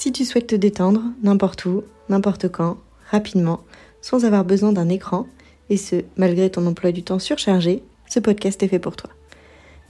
[0.00, 2.78] Si tu souhaites te détendre n'importe où, n'importe quand,
[3.10, 3.60] rapidement,
[4.00, 5.26] sans avoir besoin d'un écran,
[5.68, 9.10] et ce, malgré ton emploi du temps surchargé, ce podcast est fait pour toi.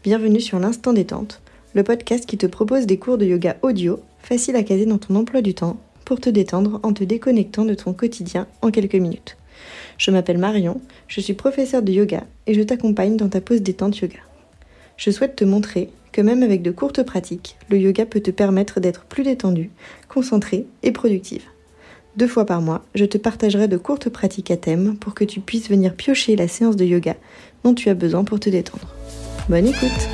[0.03, 1.41] Bienvenue sur l'Instant Détente,
[1.75, 5.14] le podcast qui te propose des cours de yoga audio, faciles à caser dans ton
[5.14, 9.36] emploi du temps, pour te détendre en te déconnectant de ton quotidien en quelques minutes.
[9.96, 13.96] Je m'appelle Marion, je suis professeure de yoga et je t'accompagne dans ta pause détente
[13.99, 14.18] yoga.
[14.96, 18.81] Je souhaite te montrer que même avec de courtes pratiques, le yoga peut te permettre
[18.81, 19.71] d'être plus détendu,
[20.09, 21.43] concentré et productive.
[22.17, 25.41] Deux fois par mois, je te partagerai de courtes pratiques à thème pour que tu
[25.41, 27.15] puisses venir piocher la séance de yoga
[27.63, 28.95] dont tu as besoin pour te détendre.
[29.49, 30.09] Bonne écoute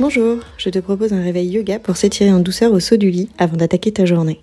[0.00, 3.28] Bonjour, je te propose un réveil yoga pour s'étirer en douceur au saut du lit
[3.38, 4.40] avant d'attaquer ta journée.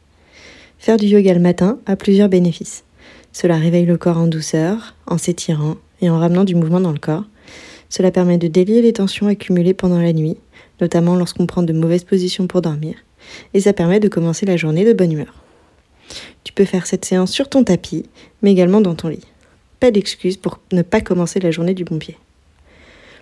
[0.78, 2.86] Faire du yoga le matin a plusieurs bénéfices.
[3.32, 7.00] Cela réveille le corps en douceur, en s'étirant et en ramenant du mouvement dans le
[7.00, 7.26] corps.
[7.90, 10.38] Cela permet de délier les tensions accumulées pendant la nuit,
[10.82, 12.96] notamment lorsqu'on prend de mauvaises positions pour dormir,
[13.54, 15.34] et ça permet de commencer la journée de bonne humeur.
[16.44, 18.06] Tu peux faire cette séance sur ton tapis,
[18.42, 19.26] mais également dans ton lit.
[19.80, 22.18] Pas d'excuse pour ne pas commencer la journée du bon pied.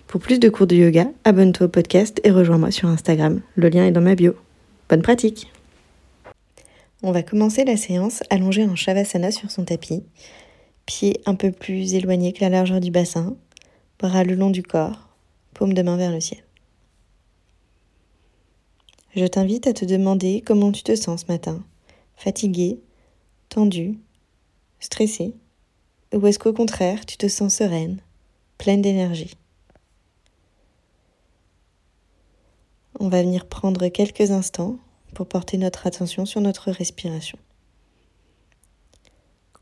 [0.06, 3.40] Pour plus de cours de yoga, abonne-toi au podcast et rejoins-moi sur Instagram.
[3.56, 4.34] Le lien est dans ma bio.
[4.88, 5.50] Bonne pratique
[7.02, 10.02] On va commencer la séance allongée en Shavasana sur son tapis,
[10.84, 13.36] pieds un peu plus éloignés que la largeur du bassin,
[14.00, 15.08] bras le long du corps,
[15.54, 16.42] paume de main vers le ciel.
[19.14, 21.64] Je t'invite à te demander comment tu te sens ce matin.
[22.16, 22.80] Fatigué,
[23.48, 23.98] tendu,
[24.80, 25.34] stressé
[26.12, 28.00] Ou est-ce qu'au contraire, tu te sens sereine,
[28.58, 29.36] pleine d'énergie?
[32.98, 34.78] On va venir prendre quelques instants
[35.18, 37.40] pour porter notre attention sur notre respiration.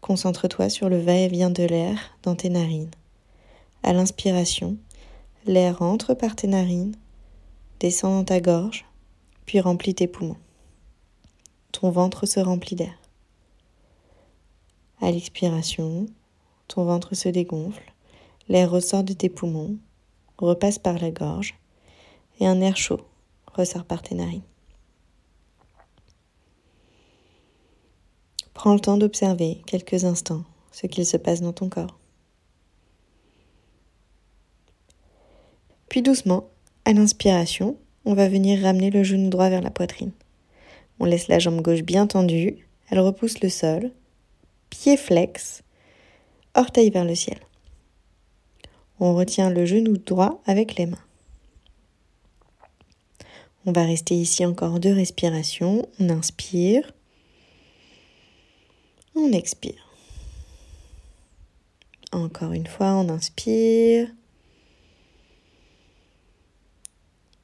[0.03, 2.91] Concentre-toi sur le va-et-vient de l'air dans tes narines.
[3.83, 4.77] À l'inspiration,
[5.47, 6.95] l'air entre par tes narines,
[7.81, 8.85] descend dans ta gorge,
[9.47, 10.37] puis remplit tes poumons.
[11.73, 12.99] Ton ventre se remplit d'air.
[15.01, 16.05] À l'expiration,
[16.69, 17.95] ton ventre se dégonfle,
[18.51, 19.79] l'air ressort de tes poumons,
[20.37, 21.55] repasse par la gorge,
[22.41, 23.01] et un air chaud
[23.55, 24.43] ressort par tes narines.
[28.57, 31.99] Prends le temps d'observer quelques instants ce qu'il se passe dans ton corps.
[35.91, 36.49] Puis doucement,
[36.87, 40.13] à l'inspiration, on va venir ramener le genou droit vers la poitrine.
[40.99, 43.93] On laisse la jambe gauche bien tendue, elle repousse le sol,
[44.71, 45.63] pied flex,
[46.55, 47.39] orteil vers le ciel.
[49.01, 51.05] On retient le genou droit avec les mains.
[53.67, 55.87] On va rester ici encore deux respirations.
[56.01, 56.91] On inspire.
[59.19, 59.91] On expire.
[62.13, 64.09] Encore une fois, on inspire.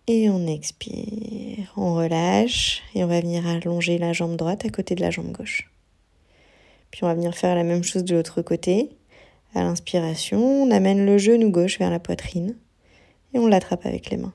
[0.06, 1.72] Et on expire.
[1.78, 5.32] On relâche et on va venir allonger la jambe droite à côté de la jambe
[5.32, 5.70] gauche.
[6.90, 8.90] Puis on va venir faire la même chose de l'autre côté.
[9.54, 12.54] À l'inspiration, on amène le genou gauche vers la poitrine
[13.32, 14.34] et on l'attrape avec les mains.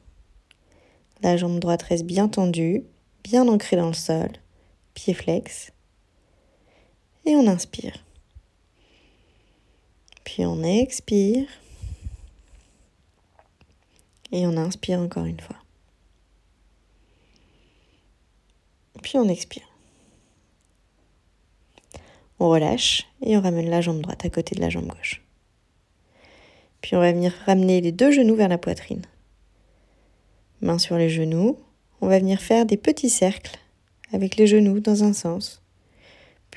[1.21, 2.83] La jambe droite reste bien tendue,
[3.23, 4.29] bien ancrée dans le sol,
[4.95, 5.71] pied flex.
[7.27, 8.03] Et on inspire.
[10.23, 11.47] Puis on expire.
[14.31, 15.57] Et on inspire encore une fois.
[19.03, 19.67] Puis on expire.
[22.39, 25.21] On relâche et on ramène la jambe droite à côté de la jambe gauche.
[26.81, 29.05] Puis on va venir ramener les deux genoux vers la poitrine
[30.61, 31.57] mains sur les genoux.
[32.01, 33.57] On va venir faire des petits cercles
[34.13, 35.61] avec les genoux dans un sens,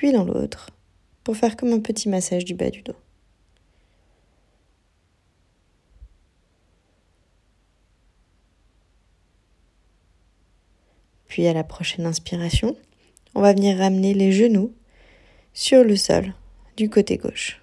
[0.01, 0.71] puis dans l'autre,
[1.23, 2.95] pour faire comme un petit massage du bas du dos.
[11.27, 12.75] Puis à la prochaine inspiration,
[13.35, 14.73] on va venir ramener les genoux
[15.53, 16.33] sur le sol
[16.77, 17.61] du côté gauche.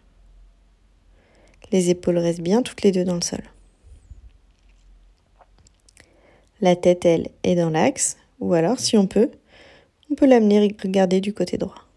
[1.72, 3.42] Les épaules restent bien toutes les deux dans le sol.
[6.60, 9.32] La tête, elle, est dans l'axe, ou alors, si on peut,
[10.08, 11.87] on peut l'amener regarder du côté droit.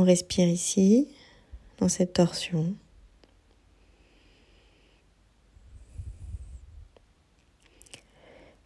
[0.00, 1.08] On respire ici,
[1.76, 2.72] dans cette torsion.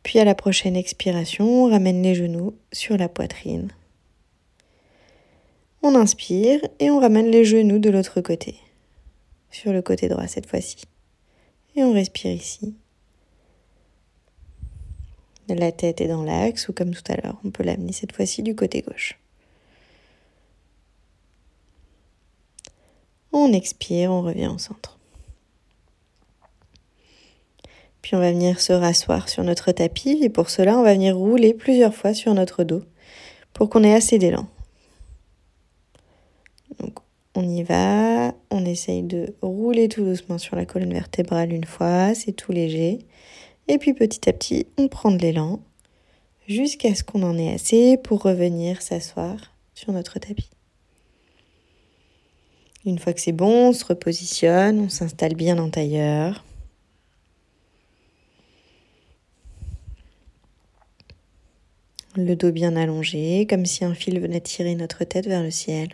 [0.05, 3.73] Puis à la prochaine expiration, on ramène les genoux sur la poitrine.
[5.83, 8.55] On inspire et on ramène les genoux de l'autre côté,
[9.51, 10.85] sur le côté droit cette fois-ci.
[11.75, 12.77] Et on respire ici.
[15.49, 18.45] La tête est dans l'axe ou comme tout à l'heure, on peut l'amener cette fois-ci
[18.45, 19.19] du côté gauche.
[23.37, 24.97] On expire, on revient au centre.
[28.01, 31.17] Puis on va venir se rasseoir sur notre tapis et pour cela on va venir
[31.17, 32.83] rouler plusieurs fois sur notre dos
[33.53, 34.47] pour qu'on ait assez d'élan.
[36.79, 37.01] Donc
[37.35, 42.15] on y va, on essaye de rouler tout doucement sur la colonne vertébrale une fois,
[42.15, 43.01] c'est tout léger.
[43.67, 45.59] Et puis petit à petit on prend de l'élan
[46.47, 50.54] jusqu'à ce qu'on en ait assez pour revenir s'asseoir sur notre tapis.
[52.87, 56.45] Une fois que c'est bon, on se repositionne, on s'installe bien en tailleur.
[62.17, 65.89] Le dos bien allongé, comme si un fil venait tirer notre tête vers le ciel.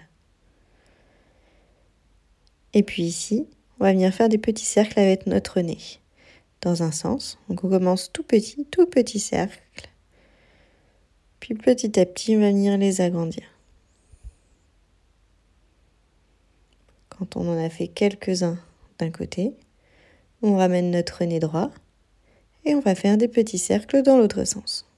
[2.74, 3.46] Et puis ici,
[3.78, 5.78] on va venir faire des petits cercles avec notre nez.
[6.60, 9.88] Dans un sens, donc on commence tout petit, tout petit cercle.
[11.38, 13.44] Puis petit à petit, on va venir les agrandir.
[17.20, 18.58] Quand on en a fait quelques-uns
[18.98, 19.52] d'un côté,
[20.40, 21.70] on ramène notre nez droit
[22.64, 24.88] et on va faire des petits cercles dans l'autre sens.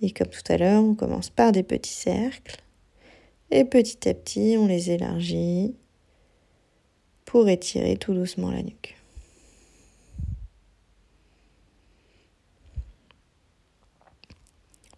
[0.00, 2.62] Et comme tout à l'heure, on commence par des petits cercles
[3.50, 5.74] et petit à petit, on les élargit
[7.26, 8.96] pour étirer tout doucement la nuque.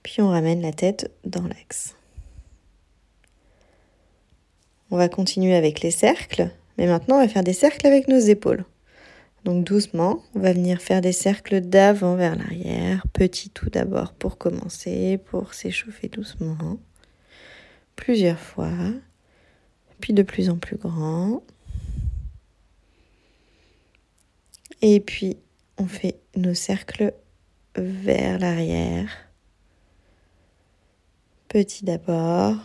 [0.04, 1.96] Puis on ramène la tête dans l'axe.
[4.90, 8.18] On va continuer avec les cercles, mais maintenant on va faire des cercles avec nos
[8.18, 8.64] épaules.
[9.44, 14.36] Donc doucement, on va venir faire des cercles d'avant vers l'arrière, petit tout d'abord pour
[14.36, 16.78] commencer, pour s'échauffer doucement,
[17.94, 18.72] plusieurs fois,
[20.00, 21.42] puis de plus en plus grand.
[24.82, 25.36] Et puis
[25.78, 27.14] on fait nos cercles
[27.76, 29.08] vers l'arrière,
[31.48, 32.56] petit d'abord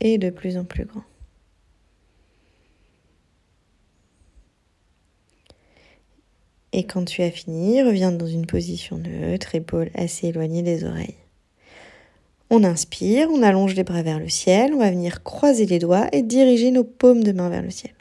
[0.00, 1.04] et de plus en plus grand.
[6.76, 11.14] Et quand tu as fini, reviens dans une position neutre, épaules assez éloignées des oreilles.
[12.50, 16.08] On inspire, on allonge les bras vers le ciel, on va venir croiser les doigts
[16.10, 17.94] et diriger nos paumes de main vers le ciel.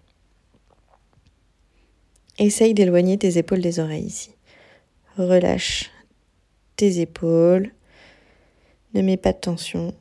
[2.39, 4.31] Essaye d'éloigner tes épaules des oreilles ici.
[5.19, 5.91] Relâche
[6.75, 7.71] tes épaules.
[8.95, 9.93] Ne mets pas de tension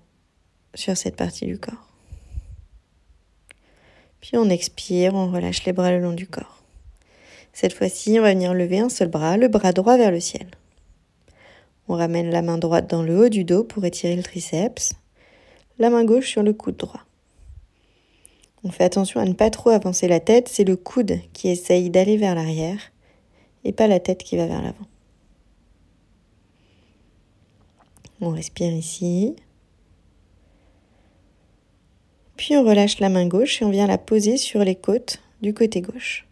[0.74, 1.92] sur cette partie du corps.
[4.22, 6.61] Puis on expire, on relâche les bras le long du corps.
[7.52, 10.46] Cette fois-ci, on va venir lever un seul bras, le bras droit vers le ciel.
[11.88, 14.94] On ramène la main droite dans le haut du dos pour étirer le triceps,
[15.78, 17.04] la main gauche sur le coude droit.
[18.64, 21.90] On fait attention à ne pas trop avancer la tête, c'est le coude qui essaye
[21.90, 22.92] d'aller vers l'arrière
[23.64, 24.86] et pas la tête qui va vers l'avant.
[28.20, 29.34] On respire ici.
[32.36, 35.52] Puis on relâche la main gauche et on vient la poser sur les côtes du
[35.52, 36.26] côté gauche.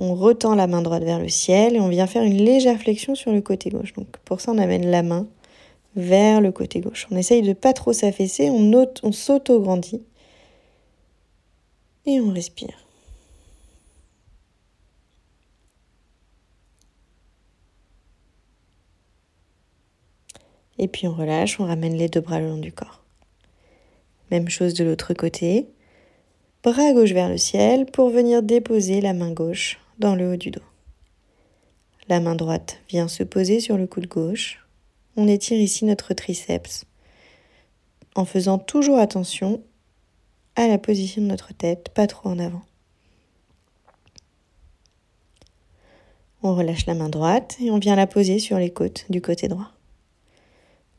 [0.00, 3.16] On retend la main droite vers le ciel et on vient faire une légère flexion
[3.16, 3.92] sur le côté gauche.
[3.94, 5.26] Donc pour ça, on amène la main
[5.96, 7.08] vers le côté gauche.
[7.10, 10.04] On essaye de pas trop s'affaisser, on, on s'auto-grandit
[12.06, 12.78] et on respire.
[20.78, 23.02] Et puis on relâche, on ramène les deux bras le long du corps.
[24.30, 25.66] Même chose de l'autre côté.
[26.62, 30.50] Bras gauche vers le ciel pour venir déposer la main gauche dans le haut du
[30.50, 30.62] dos.
[32.08, 34.64] La main droite vient se poser sur le coude gauche.
[35.16, 36.84] On étire ici notre triceps
[38.14, 39.62] en faisant toujours attention
[40.56, 42.62] à la position de notre tête, pas trop en avant.
[46.42, 49.48] On relâche la main droite et on vient la poser sur les côtes du côté
[49.48, 49.70] droit.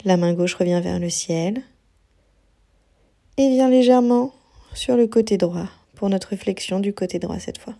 [0.06, 1.62] La main gauche revient vers le ciel
[3.38, 4.34] et vient légèrement
[4.74, 7.75] sur le côté droit pour notre flexion du côté droit cette fois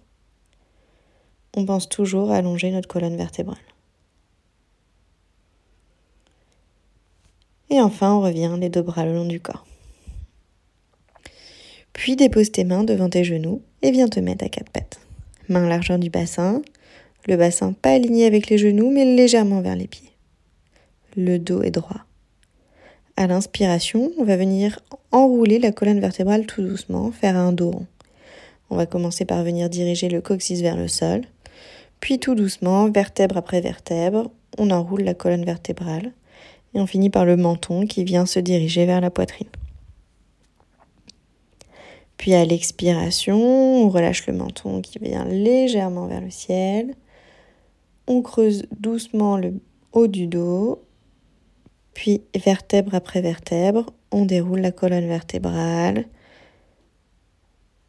[1.60, 3.58] on pense toujours à allonger notre colonne vertébrale.
[7.70, 9.66] Et enfin, on revient les deux bras le long du corps.
[11.94, 15.00] Puis dépose tes mains devant tes genoux et viens te mettre à quatre pattes.
[15.50, 16.62] Main largeur du bassin,
[17.28, 20.12] le bassin pas aligné avec les genoux mais légèrement vers les pieds.
[21.18, 22.06] Le dos est droit.
[23.18, 24.80] À l'inspiration, on va venir
[25.12, 27.88] enrouler la colonne vertébrale tout doucement, faire un dos rond.
[28.70, 31.24] On va commencer par venir diriger le coccyx vers le sol,
[32.00, 36.14] puis tout doucement, vertèbre après vertèbre, on enroule la colonne vertébrale
[36.74, 39.50] et on finit par le menton qui vient se diriger vers la poitrine.
[42.18, 46.96] Puis à l'expiration, on relâche le menton qui vient légèrement vers le ciel.
[48.08, 49.54] On creuse doucement le
[49.94, 50.82] haut du dos.
[51.94, 56.06] Puis vertèbre après vertèbre, on déroule la colonne vertébrale.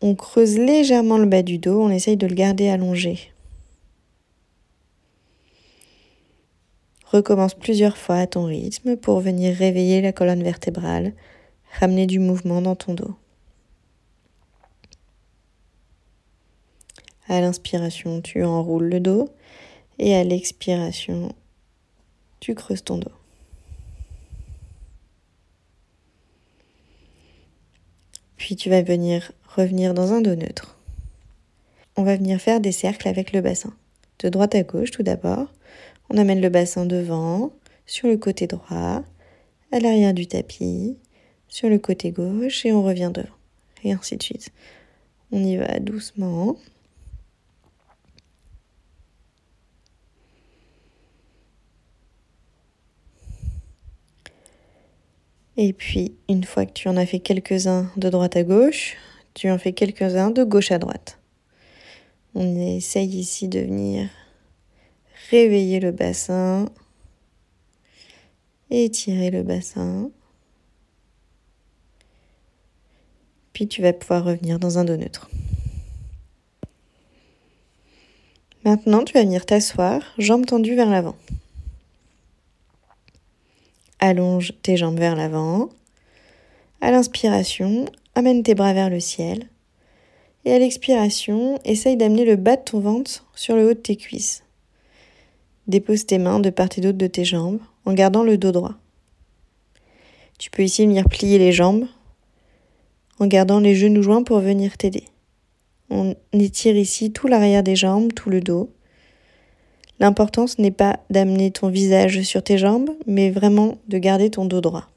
[0.00, 3.32] On creuse légèrement le bas du dos, on essaye de le garder allongé
[7.12, 11.12] Recommence plusieurs fois à ton rythme pour venir réveiller la colonne vertébrale,
[11.80, 13.16] ramener du mouvement dans ton dos.
[17.28, 19.28] À l'inspiration, tu enroules le dos
[19.98, 21.34] et à l'expiration,
[22.38, 23.12] tu creuses ton dos.
[28.36, 30.78] Puis tu vas venir revenir dans un dos neutre.
[31.96, 33.74] On va venir faire des cercles avec le bassin.
[34.20, 35.48] De droite à gauche tout d'abord.
[36.10, 37.52] On amène le bassin devant,
[37.86, 39.02] sur le côté droit,
[39.72, 40.96] à l'arrière du tapis,
[41.48, 43.28] sur le côté gauche et on revient devant.
[43.82, 44.50] Et ainsi de suite.
[45.32, 46.56] On y va doucement.
[55.56, 58.96] Et puis, une fois que tu en as fait quelques-uns de droite à gauche,
[59.34, 61.19] tu en fais quelques-uns de gauche à droite.
[62.34, 64.08] On essaye ici de venir
[65.30, 66.66] réveiller le bassin,
[68.70, 70.10] étirer le bassin.
[73.52, 75.28] Puis tu vas pouvoir revenir dans un dos neutre.
[78.64, 81.16] Maintenant, tu vas venir t'asseoir, jambes tendues vers l'avant.
[83.98, 85.70] Allonge tes jambes vers l'avant.
[86.80, 89.48] À l'inspiration, amène tes bras vers le ciel.
[90.44, 93.96] Et à l'expiration, essaye d'amener le bas de ton ventre sur le haut de tes
[93.96, 94.42] cuisses.
[95.66, 98.74] Dépose tes mains de part et d'autre de tes jambes en gardant le dos droit.
[100.38, 101.86] Tu peux ici venir plier les jambes
[103.18, 105.04] en gardant les genoux joints pour venir t'aider.
[105.90, 108.70] On étire ici tout l'arrière des jambes, tout le dos.
[109.98, 114.62] L'importance n'est pas d'amener ton visage sur tes jambes, mais vraiment de garder ton dos
[114.62, 114.88] droit.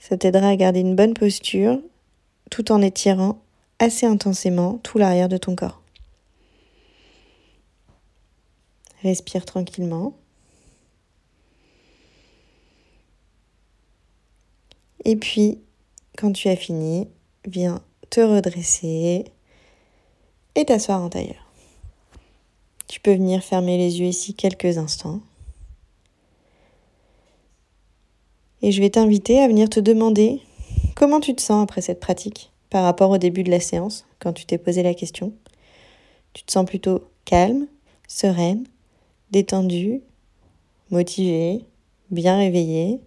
[0.00, 1.78] Ça t'aidera à garder une bonne posture
[2.50, 3.38] tout en étirant
[3.80, 5.82] assez intensément tout l'arrière de ton corps.
[9.02, 10.14] Respire tranquillement.
[15.06, 15.58] Et puis,
[16.18, 17.08] quand tu as fini,
[17.46, 19.24] viens te redresser
[20.54, 21.50] et t'asseoir en tailleur.
[22.86, 25.20] Tu peux venir fermer les yeux ici quelques instants.
[28.60, 30.42] Et je vais t'inviter à venir te demander
[30.96, 34.32] comment tu te sens après cette pratique par rapport au début de la séance, quand
[34.32, 35.32] tu t'es posé la question.
[36.32, 37.66] Tu te sens plutôt calme,
[38.06, 38.64] sereine,
[39.30, 40.00] détendue,
[40.90, 41.64] motivée,
[42.10, 43.00] bien réveillée,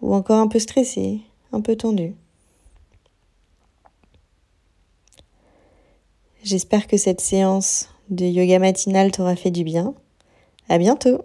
[0.00, 1.20] ou encore un peu stressée,
[1.52, 2.14] un peu tendue.
[6.42, 9.94] J'espère que cette séance de yoga matinal t'aura fait du bien.
[10.68, 11.24] À bientôt!